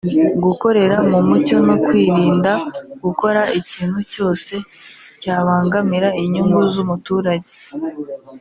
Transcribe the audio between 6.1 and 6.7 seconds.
inyungu